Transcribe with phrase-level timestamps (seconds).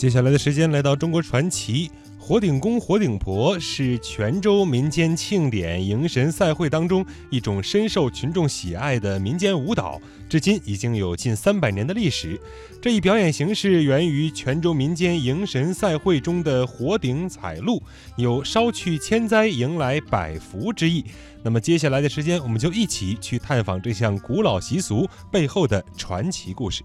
[0.00, 12.40] 接下来的时间来到中国传奇，火鼎宫火鼎婆是泉州民间庆典迎神赛会当中一种深受群众喜爱的民间舞蹈，至今已经有近三百年的历史。
[12.80, 17.82] 这一表演形式源于泉州民间迎神赛会中的火鼎彩路，
[18.16, 21.04] 有烧去千灾、迎来百福之意。
[21.42, 26.82] 那么接下来的时间，我们就一起去探访这项古老习俗背后的传奇故事。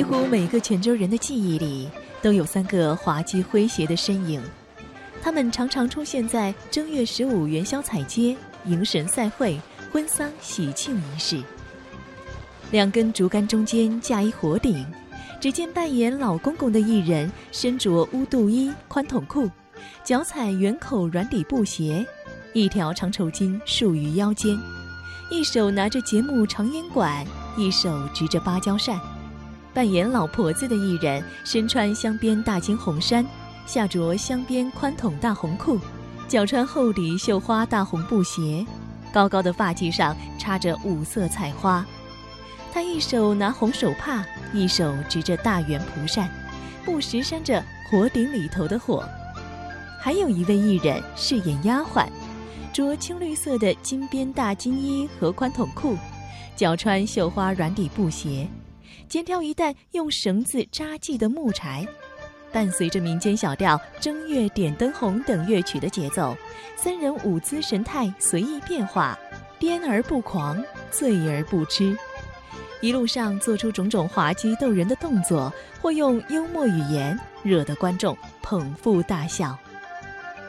[0.00, 1.86] 几乎每个泉州人的记忆里
[2.22, 4.40] 都有三个滑稽诙谐的身影，
[5.22, 9.60] 他们常常出现在正月十五元宵彩街、迎神赛会、
[9.92, 11.42] 婚丧喜庆仪式。
[12.70, 14.86] 两根竹竿中间架一火鼎，
[15.38, 19.50] 只见扮演老公公的艺人身着乌肚衣、宽筒裤，
[20.02, 22.06] 脚踩圆口软底布鞋，
[22.54, 24.58] 一条长绸巾束于腰间，
[25.30, 27.22] 一手拿着节目长烟管，
[27.54, 28.98] 一手执着芭蕉扇。
[29.72, 33.24] 扮演老婆子的艺人身穿镶边大金红衫，
[33.66, 35.78] 下着镶边宽筒大红裤，
[36.26, 38.66] 脚穿厚底绣花大红布鞋，
[39.12, 41.86] 高高的发髻上插着五色彩花。
[42.72, 46.28] 他一手拿红手帕，一手执着大圆蒲扇，
[46.84, 49.04] 不时扇着火鼎里头的火。
[50.00, 52.06] 还有一位艺人饰演丫鬟，
[52.72, 55.96] 着青绿色的金边大金衣和宽筒裤，
[56.56, 58.48] 脚穿绣花软底布鞋。
[59.10, 61.84] 肩挑一担用绳子扎系的木柴，
[62.52, 66.36] 伴随着民间小调《正月点灯红》等乐曲的节奏，
[66.76, 69.18] 三人舞姿神态随意变化，
[69.58, 71.98] 颠而不狂，醉而不痴，
[72.80, 79.58] 一路上做出种种滑稽逗人的动作，或用幽默语言，惹得观众捧腹大笑。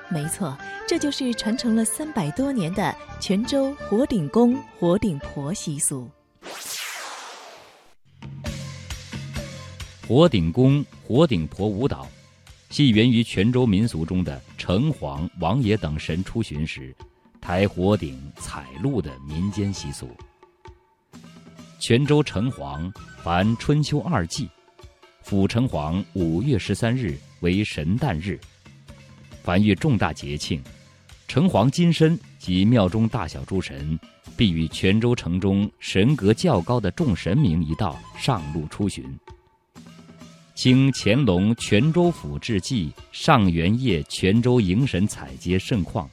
[0.08, 0.56] 没错，
[0.88, 6.08] 这就是传承了三百多年的泉州火鼎宫火鼎婆习俗。
[10.08, 12.08] 火鼎宫火鼎婆舞蹈，
[12.70, 16.94] 系源于泉州民俗中的城隍、王爷等神出巡时，
[17.40, 20.10] 抬火鼎彩路的民间习俗。
[21.80, 22.92] 泉州城隍
[23.24, 24.50] 凡春秋二季，
[25.22, 28.40] 府城隍五月十三日为神诞日。
[29.44, 30.62] 凡遇重大节庆，
[31.28, 33.98] 城隍金身及庙中大小诸神，
[34.36, 39.18] 必与泉州城中神格较高的众神明一道上路出巡。
[40.62, 46.08] 清乾隆泉州府志记上元夜泉州迎神采街盛况，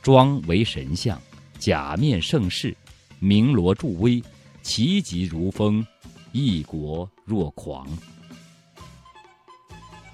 [0.00, 1.20] 装为神像，
[1.58, 2.72] 假面盛世，
[3.18, 4.22] 鸣锣助威，
[4.62, 5.84] 旗急如风，
[6.30, 7.84] 一国若狂。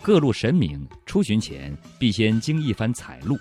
[0.00, 3.38] 各路神明出巡前必先经一番彩路，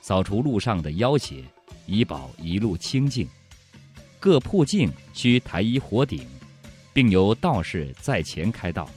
[0.00, 1.44] 扫除路上的妖邪，
[1.86, 3.28] 以保一路清净。
[4.18, 6.26] 各铺境需抬一火鼎，
[6.92, 8.90] 并由道士在前开道。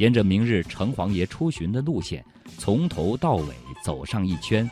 [0.00, 2.24] 沿着明日城隍爷出巡的路线，
[2.56, 4.68] 从头到尾走上一圈，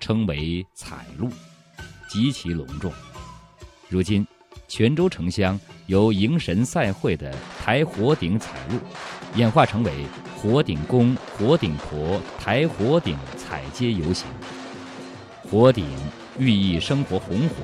[0.00, 1.28] 称为彩路，
[2.08, 2.90] 极其隆重。
[3.90, 4.26] 如今，
[4.68, 8.78] 泉州城乡由迎神赛会的抬火鼎彩路，
[9.34, 9.92] 演化成为
[10.38, 14.26] 火鼎宫火鼎婆抬火鼎彩街游行。
[15.50, 15.84] 火鼎
[16.38, 17.56] 寓意生活红火，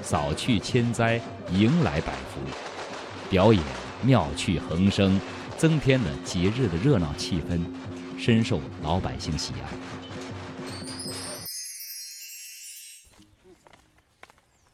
[0.00, 1.20] 扫去千灾，
[1.52, 2.40] 迎来百福。
[3.28, 3.62] 表演
[4.02, 5.20] 妙趣横生。
[5.64, 7.58] 增添了节日的热闹气氛，
[8.18, 9.72] 深受老百姓喜爱。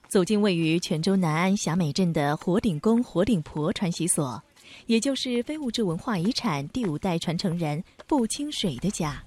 [0.09, 4.43] 走进位于泉州南安霞美镇的火顶公火顶婆传习所，
[4.87, 9.23] 也就是非物质文化遗产第五代传承人步清水的家。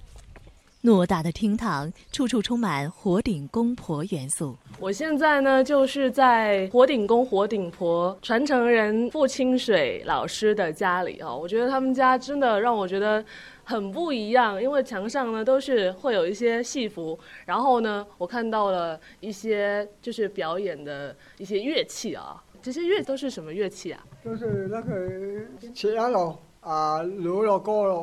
[0.84, 4.54] 偌大的厅堂，处处充满火鼎公婆元素。
[4.78, 11.38] 我现在呢，就是在火鼎公火鼎婆传承人傅清水老师的家里哦。
[11.40, 13.24] 我觉得他们家真的让我觉得
[13.64, 22.44] 很不一样，因为墙上呢都是会有一些戏服，然后呢，我看到了一些就是表演的一些乐器啊。
[22.60, 24.04] 这些乐都是什么乐器啊？
[24.22, 24.92] 都是那个。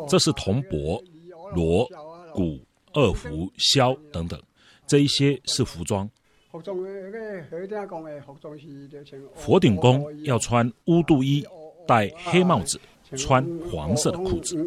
[0.08, 1.04] 这是铜钹、
[1.56, 1.88] 锣、
[2.34, 2.60] 鼓。
[2.94, 4.42] 二胡、箫等等，
[4.86, 6.10] 这一些是服装。
[9.36, 11.46] 佛顶公要穿乌肚衣，
[11.88, 12.80] 戴黑帽子，
[13.16, 14.58] 穿黄色的裤子。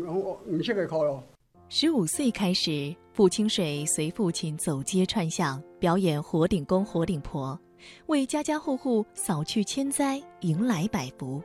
[1.68, 7.58] 十五岁开始，傅清水随父亲走街串巷，表演火顶公、火顶婆，
[8.06, 11.42] 为家家户户扫去千灾，迎来百福。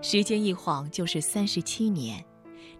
[0.00, 2.24] 时间一晃就是三十七年。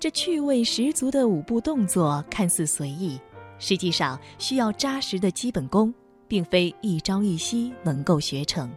[0.02, 3.20] 这趣味十足的舞步动作看似随意，
[3.60, 5.94] 实际上需要扎实的基本功，
[6.26, 8.69] 并非一朝一夕能够学成。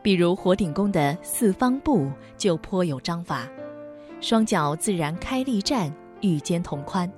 [0.00, 3.46] 比如火鼎功的四方步就颇有章法，
[4.22, 5.92] 双脚自然开立站，
[6.22, 7.12] 与肩同宽。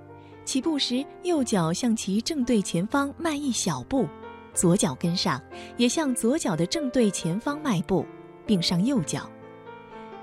[0.44, 4.08] 起步时，右脚向其正对前方迈一小步，
[4.52, 5.40] 左脚跟上，
[5.76, 8.04] 也向左脚的正对前方迈步，
[8.44, 9.30] 并上右脚。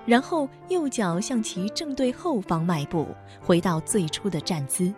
[0.06, 3.07] 然后右脚向其正对后方迈步，
[3.42, 4.94] 回到最初的站姿。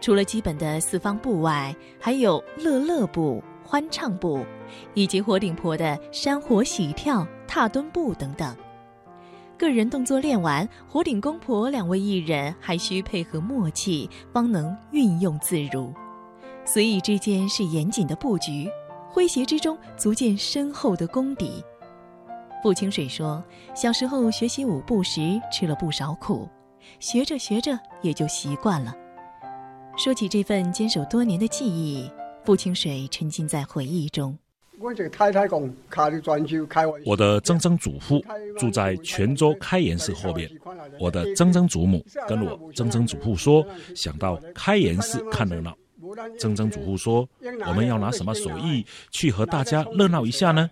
[0.00, 4.44] 除了基本的四方步外，还有乐乐步、欢唱步，
[4.94, 8.54] 以及火顶婆的山火喜跳、踏蹲步等等。
[9.58, 15.92] 个人动作练完，火顶公婆两位艺人还需配合默契，方能运用自如。
[16.64, 18.70] 随意之间是严谨的布局，
[19.14, 21.64] 诙谐之中足见深厚的功底。
[22.62, 23.42] 傅清水说
[23.74, 26.48] ：“小时候学习舞步时吃了不少苦，
[26.98, 28.94] 学着学着也就习惯了。”
[29.96, 32.10] 说起这份坚守多年的记忆，
[32.44, 34.36] 傅清水沉浸在回忆中。
[37.04, 38.22] 我的曾曾祖父
[38.58, 40.50] 住在泉州开元寺后面。
[41.00, 43.64] 我的曾曾祖母跟我曾曾祖父说，
[43.94, 45.74] 想到开元寺看热闹。
[46.38, 47.26] 曾曾祖父说，
[47.66, 50.68] 我们要拿什么手艺去和大家热闹一下呢？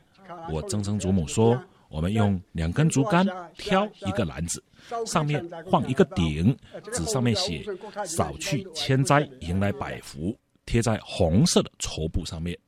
[0.52, 1.58] 我曾曾祖母说，
[1.94, 3.24] 我们用两根竹竿
[3.56, 4.60] 挑一个篮子，
[5.06, 6.52] 上面放一个鼎，
[6.92, 7.64] 纸上面写
[8.04, 10.36] “扫去千灾，迎来百福”，
[10.66, 12.58] 贴在红色的绸布上面。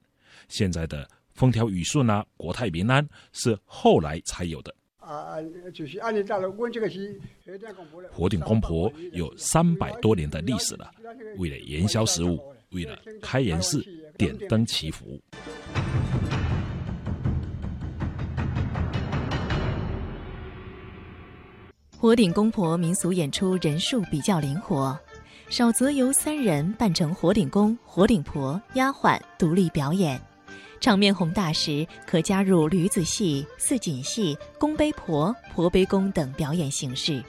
[0.49, 1.07] 现在的。
[1.35, 4.75] 风调雨顺啊，国泰民安是后来才有的。
[4.97, 5.37] 啊，
[5.75, 7.21] 就是按照我这个是
[8.11, 10.91] 火鼎公婆有三百多年的历史了。
[11.37, 12.41] 为了元宵食物，
[12.71, 13.85] 为了开元寺
[14.17, 15.21] 点灯祈福。
[22.07, 24.97] 火鼎公婆民俗演出人数比较灵活，
[25.49, 30.23] 少则由三人扮成火鼎公、火鼎婆、丫鬟独立表演。
[30.81, 37.21] 场面宏大时，可加入驴子戏、四锦戏、公杯婆、婆杯公等表演形式，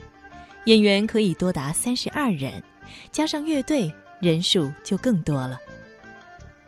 [0.66, 2.62] 演员可以多达三十二人，
[3.10, 5.58] 加上乐队，人数就更多了。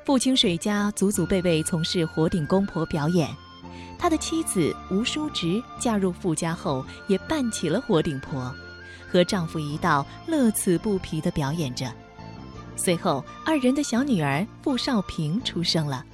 [0.04, 3.28] 傅清水家祖祖辈辈从事火鼎公婆表演，
[3.98, 8.54] 他的妻子吴淑直嫁入傅家后，也扮起了火鼎婆，
[9.10, 11.92] 和丈夫一道乐此不疲地表演着。
[12.76, 16.04] 随后，二人的小女儿傅少平出生了。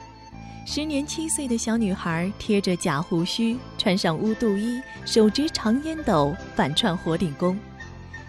[0.66, 7.56] 时年七岁的小女孩贴着假胡须，穿上乌肚衣，手执长烟斗，反串火鼎宫。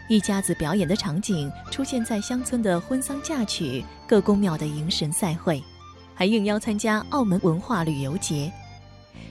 [0.07, 5.61] 一家子表演的场景出现在乡村的婚丧嫁娶、各宫庙的迎神赛会，
[6.13, 8.53] 还应邀参加澳门文化旅游节。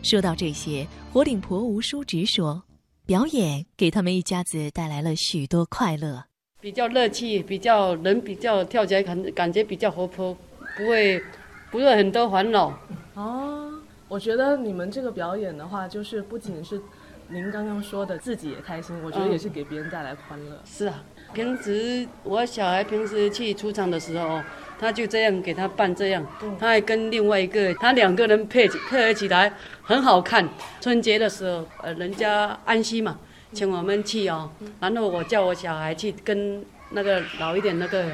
[0.06, 2.62] 说到这些，火鼎婆吴淑直说
[3.04, 6.24] ：“表演给他们一家子带来了许多快乐，
[6.60, 10.32] 比较乐趣，比较人比较跳起来感感觉比较活泼，
[10.76, 11.20] 不会。”
[11.68, 12.72] 不会很多烦恼
[13.14, 13.68] 哦，
[14.06, 16.80] 我觉得你们这个表演的话，就是不仅是
[17.28, 20.62] 您刚刚说的自己也开心，我觉得也是给别人带来欢乐。
[20.64, 21.02] 是啊，
[21.34, 24.40] 平时我小孩平时去出场的时候，
[24.78, 26.26] 他就这样给他办这样，
[26.58, 29.52] 他还跟另外一个他两个人配配合起来
[29.82, 30.48] 很好看。
[30.80, 33.18] 春节的时候，呃，人家安息嘛，
[33.52, 34.50] 请我们去哦，
[34.80, 38.04] 然后我叫我小孩去跟那个老一点那个。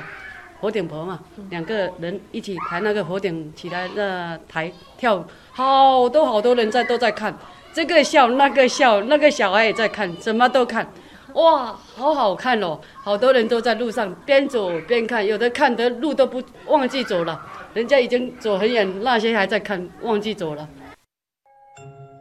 [0.60, 1.18] 火顶婆嘛，
[1.50, 7.36] 两个人一起抬那个火顶起来，那抬跳，好多好多人在都在看，
[7.72, 10.86] 这个笑那个笑，那个小孩也在看，什么都看，
[11.34, 12.78] 哇，好好看哦！
[13.02, 17.40] 好多人都在路上边走边看，有的看的路都不忘记走了，
[17.72, 20.68] 人家已经走很远，那些还在看，忘记走了。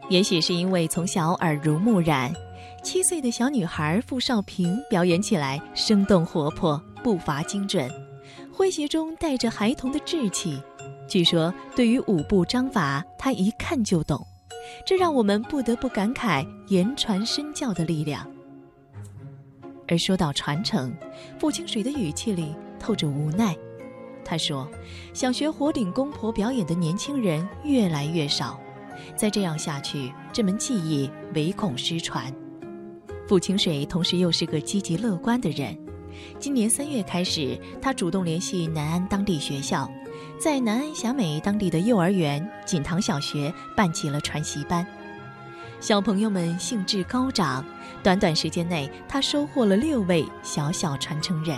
[0.09, 2.33] 也许是因为从小耳濡目染，
[2.83, 7.89] 七岁的小女孩傅少平表演起来生动活泼，步伐精准。
[8.55, 10.61] 诙谐中带着孩童的稚气，
[11.07, 14.25] 据说对于舞步章法，他一看就懂，
[14.85, 18.25] 这让我们不得不感慨言传身教的力量。
[19.91, 20.95] 而说到传承，
[21.37, 23.53] 傅清水的语气里透着无奈。
[24.23, 24.65] 他说
[25.13, 28.57] ：“想学火鼎公婆表演的年轻人越来越少，
[29.17, 32.33] 再这样下去，这门技艺唯恐失传。”
[33.27, 35.77] 傅清水同时又是个积极乐观的人。
[36.39, 39.91] 今年三月开始，他主动联系南安当地学校，
[40.39, 44.87] 在南安霞美当地的幼儿园锦塘小学办起了传习班。
[45.81, 47.65] 小朋友们兴致高涨，
[48.03, 51.57] 短短时间内，他收获了六位小小传承人。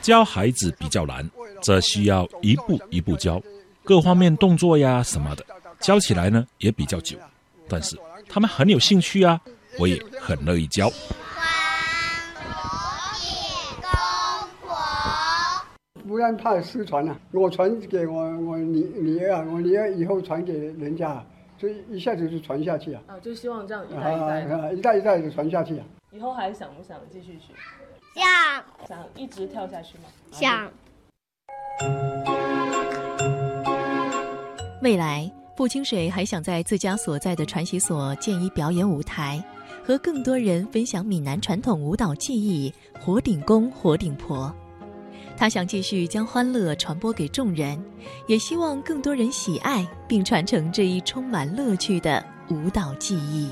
[0.00, 1.28] 教孩子比较难，
[1.60, 3.42] 这需要一步一步教，
[3.82, 5.44] 各方面动作呀什么的，
[5.80, 7.18] 教起来呢也比较久。
[7.68, 7.98] 但是
[8.28, 9.40] 他们很有兴趣啊，
[9.80, 10.88] 我也很乐意教。
[16.06, 21.22] 不然怕失传了，我传给我我女女儿啊，我女儿以后传给人家，
[21.58, 23.02] 所以一下子就传下去啊。
[23.06, 24.58] 啊，就希望这样一代一代的。
[24.58, 25.84] 啊，一代一代的传下去啊。
[26.10, 27.52] 以后还想不想继续学？
[28.14, 28.64] 想。
[28.88, 30.04] 想一直跳下去吗？
[30.30, 30.70] 想。
[34.80, 39.42] 未来，傅清水还想在自家所在的传习所建一表演舞台，
[39.84, 44.54] 和更多人分享闽南传统舞蹈技艺——火顶公、火顶婆。
[45.38, 47.80] 他想继续将欢乐传播给众人，
[48.26, 53.48] 也希望更多人喜爱并传承这一充满乐趣的舞蹈技艺。